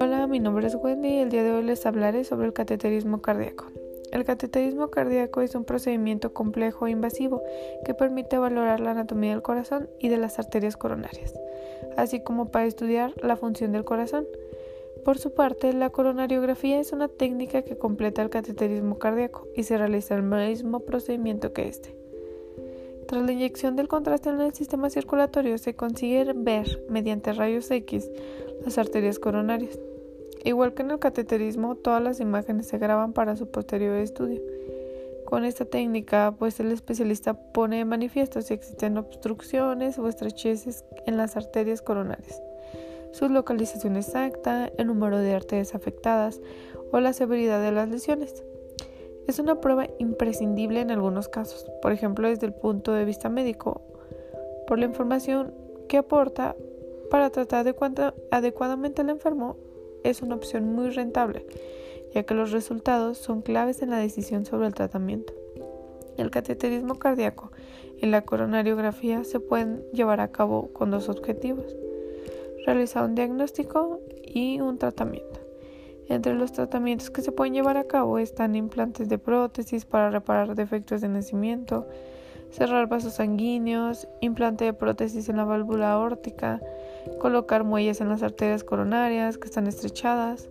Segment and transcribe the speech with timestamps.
[0.00, 3.20] Hola, mi nombre es Wendy y el día de hoy les hablaré sobre el cateterismo
[3.20, 3.66] cardíaco.
[4.12, 7.42] El cateterismo cardíaco es un procedimiento complejo e invasivo
[7.84, 11.34] que permite valorar la anatomía del corazón y de las arterias coronarias,
[11.96, 14.26] así como para estudiar la función del corazón.
[15.04, 19.76] Por su parte, la coronariografía es una técnica que completa el cateterismo cardíaco y se
[19.76, 22.01] realiza el mismo procedimiento que este.
[23.12, 28.10] Tras la inyección del contraste en el sistema circulatorio se consigue ver mediante rayos X
[28.64, 29.78] las arterias coronarias.
[30.44, 34.40] Igual que en el cateterismo, todas las imágenes se graban para su posterior estudio.
[35.26, 41.18] Con esta técnica, pues el especialista pone de manifiesto si existen obstrucciones o estrecheces en
[41.18, 42.40] las arterias coronarias,
[43.12, 46.40] su localización exacta, el número de arterias afectadas
[46.92, 48.42] o la severidad de las lesiones.
[49.26, 53.82] Es una prueba imprescindible en algunos casos, por ejemplo desde el punto de vista médico,
[54.66, 55.54] por la información
[55.88, 56.56] que aporta
[57.10, 57.66] para tratar
[58.30, 59.56] adecuadamente al enfermo
[60.02, 61.46] es una opción muy rentable,
[62.14, 65.34] ya que los resultados son claves en la decisión sobre el tratamiento.
[66.16, 67.52] El cateterismo cardíaco
[68.00, 71.76] y la coronariografía se pueden llevar a cabo con dos objetivos,
[72.66, 75.41] realizar un diagnóstico y un tratamiento.
[76.12, 80.54] Entre los tratamientos que se pueden llevar a cabo están implantes de prótesis para reparar
[80.54, 81.88] defectos de nacimiento,
[82.50, 86.60] cerrar vasos sanguíneos, implante de prótesis en la válvula aórtica,
[87.18, 90.50] colocar muelles en las arterias coronarias que están estrechadas.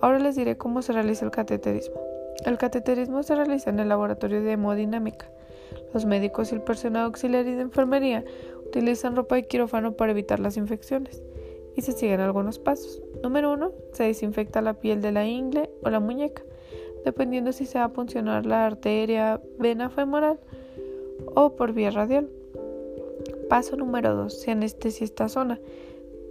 [0.00, 2.00] Ahora les diré cómo se realiza el cateterismo.
[2.44, 5.30] El cateterismo se realiza en el laboratorio de hemodinámica.
[5.92, 8.24] Los médicos y el personal auxiliar y de enfermería
[8.66, 11.22] utilizan ropa de quirófano para evitar las infecciones
[11.76, 13.02] y se siguen algunos pasos.
[13.22, 13.72] Número 1.
[13.92, 16.42] Se desinfecta la piel de la ingle o la muñeca,
[17.04, 20.38] dependiendo si se va a funcionar la arteria, vena femoral
[21.34, 22.28] o por vía radial.
[23.48, 24.40] Paso número 2.
[24.40, 25.60] Se anestesia esta zona.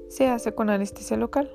[0.07, 1.49] Se hace con anestesia local.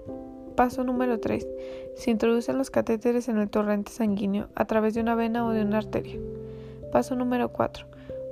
[0.56, 1.47] Paso número 3.
[1.94, 5.62] Se introducen los catéteres en el torrente sanguíneo a través de una vena o de
[5.62, 6.19] una arteria.
[6.91, 7.87] Paso número 4.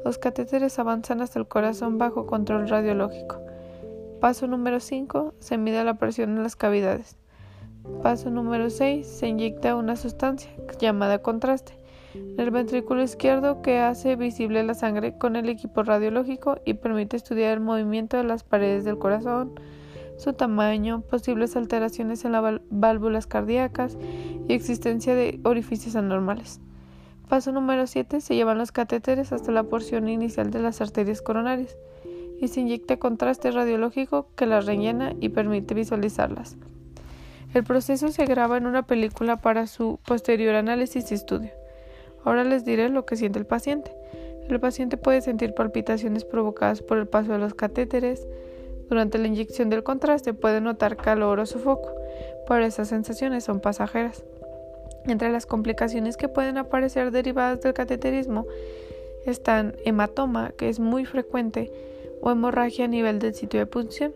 [0.05, 3.46] Los catéteres avanzan hasta el corazón bajo control radiológico.
[4.21, 5.35] Paso número 5.
[5.41, 7.17] Se mide la presión en las cavidades.
[8.03, 9.07] Paso número 6.
[9.07, 10.51] Se inyecta una sustancia
[10.81, 11.75] llamada contraste
[12.15, 17.17] en el ventrículo izquierdo que hace visible la sangre con el equipo radiológico y permite
[17.17, 19.53] estudiar el movimiento de las paredes del corazón,
[20.17, 23.99] su tamaño, posibles alteraciones en las válvulas cardíacas
[24.49, 26.61] y existencia de orificios anormales.
[27.29, 28.23] Paso número 7.
[28.23, 31.77] Se llevan los catéteres hasta la porción inicial de las arterias coronarias
[32.41, 36.57] y se inyecta contraste radiológico que las rellena y permite visualizarlas.
[37.55, 41.51] El proceso se graba en una película para su posterior análisis y estudio.
[42.25, 43.93] Ahora les diré lo que siente el paciente.
[44.49, 48.27] El paciente puede sentir palpitaciones provocadas por el paso de los catéteres.
[48.89, 51.93] Durante la inyección del contraste puede notar calor o sofoco,
[52.47, 54.25] pero esas sensaciones son pasajeras.
[55.07, 58.47] Entre las complicaciones que pueden aparecer derivadas del cateterismo
[59.25, 61.73] están hematoma, que es muy frecuente,
[62.27, 64.13] o hemorragia a nivel del sitio de punción,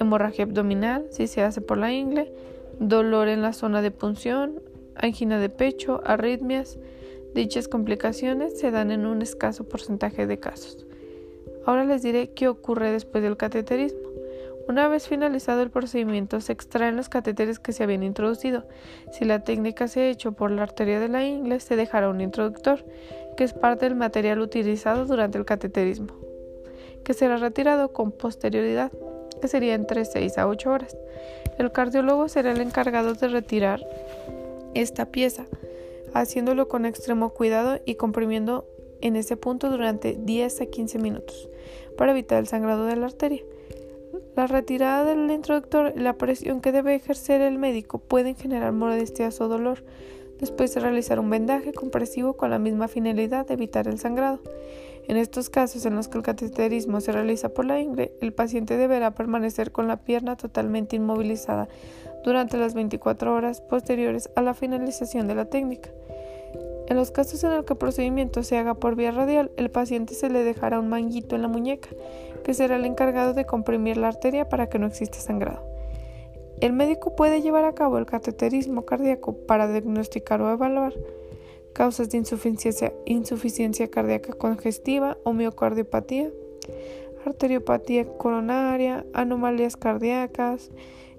[0.00, 2.32] hemorragia abdominal si se hace por la ingle,
[2.80, 4.62] dolor en la zona de punción,
[4.94, 6.78] angina de pecho, arritmias.
[7.34, 10.86] Dichas complicaciones se dan en un escaso porcentaje de casos.
[11.66, 14.08] Ahora les diré qué ocurre después del cateterismo.
[14.66, 18.64] Una vez finalizado el procedimiento, se extraen los catéteres que se habían introducido.
[19.12, 22.22] Si la técnica se ha hecho por la arteria de la ingle, se dejará un
[22.22, 22.82] introductor,
[23.36, 26.25] que es parte del material utilizado durante el cateterismo
[27.06, 28.90] que será retirado con posterioridad,
[29.40, 30.96] que sería entre 6 a 8 horas.
[31.56, 33.86] El cardiólogo será el encargado de retirar
[34.74, 35.46] esta pieza,
[36.14, 38.66] haciéndolo con extremo cuidado y comprimiendo
[39.00, 41.48] en ese punto durante 10 a 15 minutos
[41.96, 43.44] para evitar el sangrado de la arteria.
[44.34, 49.40] La retirada del introductor y la presión que debe ejercer el médico pueden generar molestias
[49.40, 49.84] o dolor.
[50.40, 54.40] Después de realizar un vendaje compresivo con la misma finalidad de evitar el sangrado.
[55.08, 58.76] En estos casos en los que el cateterismo se realiza por la ingle, el paciente
[58.76, 61.68] deberá permanecer con la pierna totalmente inmovilizada
[62.24, 65.90] durante las 24 horas posteriores a la finalización de la técnica.
[66.88, 70.14] En los casos en los que el procedimiento se haga por vía radial, el paciente
[70.14, 71.90] se le dejará un manguito en la muñeca,
[72.44, 75.64] que será el encargado de comprimir la arteria para que no exista sangrado.
[76.60, 80.94] El médico puede llevar a cabo el cateterismo cardíaco para diagnosticar o evaluar
[81.76, 86.30] causas de insuficiencia, insuficiencia cardíaca congestiva o miocardiopatía,
[87.26, 90.70] arteriopatía coronaria, anomalías cardíacas,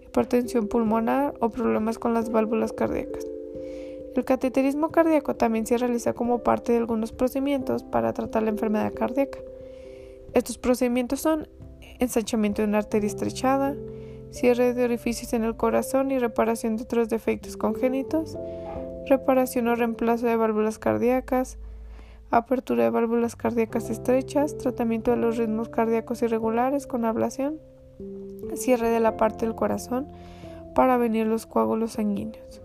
[0.03, 3.23] hipertensión pulmonar o problemas con las válvulas cardíacas.
[4.15, 8.95] El cateterismo cardíaco también se realiza como parte de algunos procedimientos para tratar la enfermedad
[8.95, 9.37] cardíaca.
[10.33, 11.47] Estos procedimientos son
[11.99, 13.75] ensanchamiento de una arteria estrechada,
[14.31, 18.35] cierre de orificios en el corazón y reparación de otros defectos congénitos,
[19.09, 21.57] reparación o reemplazo de válvulas cardíacas,
[22.31, 27.59] apertura de válvulas cardíacas estrechas, tratamiento de los ritmos cardíacos irregulares con ablación,
[28.55, 30.07] cierre de la parte del corazón
[30.75, 32.61] para venir los coágulos sanguíneos.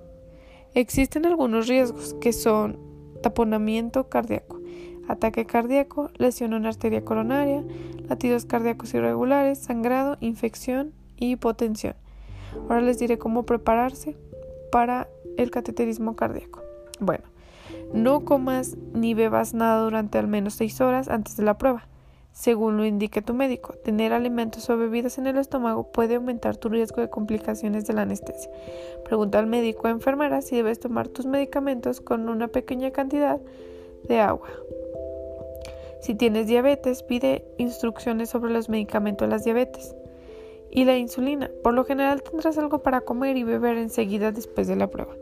[0.75, 2.79] Existen algunos riesgos que son
[3.23, 4.61] taponamiento cardíaco,
[5.09, 7.65] ataque cardíaco, lesión en arteria coronaria,
[8.09, 11.95] latidos cardíacos irregulares, sangrado, infección y hipotensión.
[12.69, 14.17] Ahora les diré cómo prepararse
[14.71, 16.61] para el cateterismo cardíaco.
[17.01, 17.25] Bueno,
[17.93, 21.89] no comas ni bebas nada durante al menos 6 horas antes de la prueba.
[22.33, 26.71] Según lo indique tu médico, tener alimentos o bebidas en el estómago puede aumentar tu
[26.71, 28.51] riesgo de complicaciones de la anestesia.
[29.05, 33.39] Pregunta al médico o enfermera si debes tomar tus medicamentos con una pequeña cantidad
[34.09, 34.49] de agua.
[36.01, 39.95] Si tienes diabetes, pide instrucciones sobre los medicamentos de las diabetes
[40.71, 41.51] y la insulina.
[41.63, 45.15] Por lo general tendrás algo para comer y beber enseguida después de la prueba.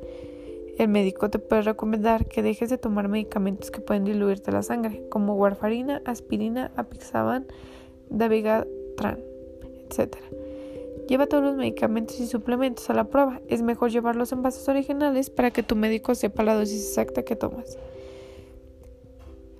[0.80, 5.06] El médico te puede recomendar que dejes de tomar medicamentos que pueden diluirte la sangre,
[5.10, 7.44] como warfarina, aspirina, apixaban,
[8.08, 9.18] dabigatran,
[9.84, 10.16] etc.
[11.06, 13.42] Lleva todos los medicamentos y suplementos a la prueba.
[13.48, 17.36] Es mejor llevarlos en vasos originales para que tu médico sepa la dosis exacta que
[17.36, 17.76] tomas.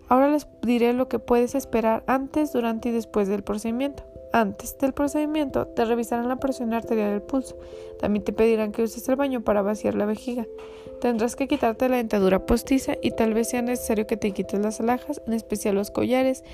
[0.09, 4.05] Ahora les diré lo que puedes esperar antes, durante y después del procedimiento.
[4.33, 7.59] Antes del procedimiento te revisarán la presión arterial del pulso.
[7.99, 10.47] También te pedirán que uses el baño para vaciar la vejiga.
[11.01, 14.81] Tendrás que quitarte la dentadura postiza y tal vez sea necesario que te quites las
[14.81, 16.45] alhajas, en especial los collares,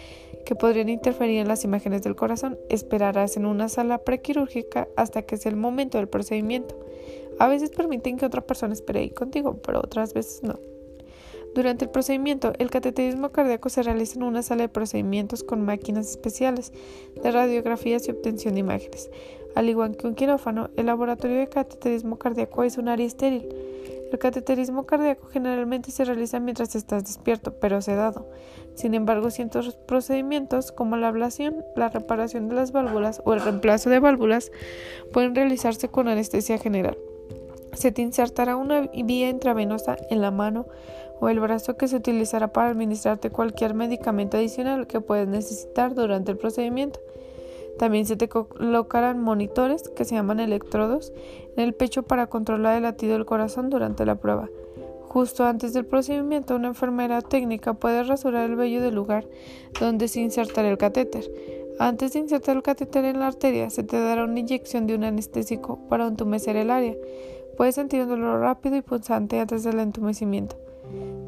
[0.46, 2.58] que podrían interferir en las imágenes del corazón.
[2.70, 6.78] Esperarás en una sala prequirúrgica hasta que sea el momento del procedimiento.
[7.38, 10.58] A veces permiten que otra persona espere ahí contigo, pero otras veces no.
[11.56, 16.10] Durante el procedimiento, el cateterismo cardíaco se realiza en una sala de procedimientos con máquinas
[16.10, 16.70] especiales
[17.22, 19.08] de radiografías y obtención de imágenes.
[19.54, 23.48] Al igual que un quirófano, el laboratorio de cateterismo cardíaco es un área estéril.
[24.12, 28.28] El cateterismo cardíaco generalmente se realiza mientras estás despierto, pero sedado.
[28.74, 33.88] Sin embargo, ciertos procedimientos como la ablación, la reparación de las válvulas o el reemplazo
[33.88, 34.52] de válvulas
[35.10, 36.98] pueden realizarse con anestesia general.
[37.72, 40.66] Se te insertará una vía intravenosa en la mano
[41.20, 46.32] o el brazo que se utilizará para administrarte cualquier medicamento adicional que puedas necesitar durante
[46.32, 47.00] el procedimiento.
[47.78, 51.12] También se te colocarán monitores, que se llaman electrodos,
[51.56, 54.48] en el pecho para controlar el latido del corazón durante la prueba.
[55.08, 59.26] Justo antes del procedimiento, una enfermera técnica puede rasurar el vello del lugar
[59.80, 61.30] donde se insertará el catéter.
[61.78, 65.04] Antes de insertar el catéter en la arteria, se te dará una inyección de un
[65.04, 66.94] anestésico para entumecer el área.
[67.56, 70.56] Puedes sentir un dolor rápido y punzante antes del entumecimiento.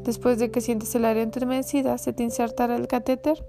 [0.03, 3.45] Después de que sientes el área entumecida, se te insertará el catéter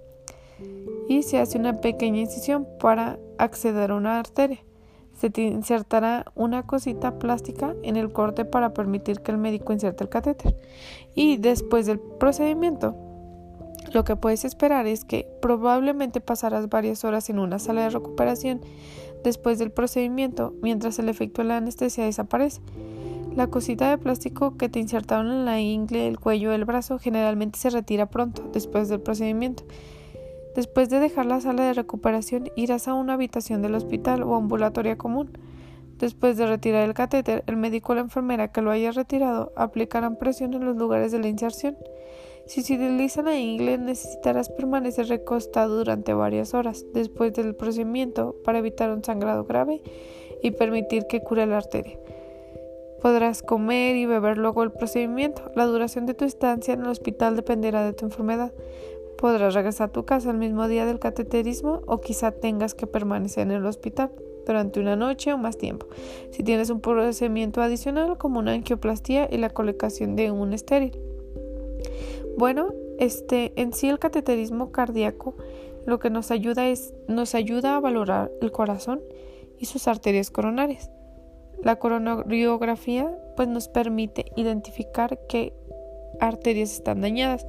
[1.08, 4.60] y se hace una pequeña incisión para acceder a una arteria.
[5.18, 10.04] Se te insertará una cosita plástica en el corte para permitir que el médico inserte
[10.04, 10.56] el catéter.
[11.14, 12.96] Y después del procedimiento,
[13.92, 18.60] lo que puedes esperar es que probablemente pasarás varias horas en una sala de recuperación
[19.24, 22.60] después del procedimiento mientras el efecto de la anestesia desaparece.
[23.36, 27.58] La cosita de plástico que te insertaron en la ingle, el cuello, el brazo generalmente
[27.58, 29.62] se retira pronto después del procedimiento.
[30.56, 34.98] Después de dejar la sala de recuperación, irás a una habitación del hospital o ambulatoria
[34.98, 35.38] común.
[35.98, 40.16] Después de retirar el catéter, el médico o la enfermera que lo haya retirado aplicarán
[40.16, 41.76] presión en los lugares de la inserción.
[42.46, 48.58] Si se utiliza la ingle, necesitarás permanecer recostado durante varias horas después del procedimiento para
[48.58, 49.82] evitar un sangrado grave
[50.42, 51.96] y permitir que cure la arteria.
[53.00, 55.50] Podrás comer y beber luego del procedimiento.
[55.54, 58.52] La duración de tu estancia en el hospital dependerá de tu enfermedad.
[59.16, 63.46] Podrás regresar a tu casa el mismo día del cateterismo o quizá tengas que permanecer
[63.46, 64.10] en el hospital
[64.46, 65.86] durante una noche o más tiempo.
[66.30, 70.98] Si tienes un procedimiento adicional como una angioplastía y la colocación de un estéril.
[72.36, 75.34] Bueno, este en sí el cateterismo cardíaco
[75.86, 79.00] lo que nos ayuda es nos ayuda a valorar el corazón
[79.58, 80.90] y sus arterias coronarias.
[81.62, 85.52] La coronariografía pues nos permite identificar qué
[86.20, 87.46] arterias están dañadas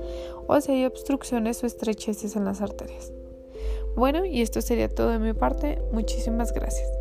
[0.48, 3.12] o si hay obstrucciones o estrecheces en las arterias.
[3.96, 5.82] Bueno, y esto sería todo de mi parte.
[5.92, 7.01] Muchísimas gracias.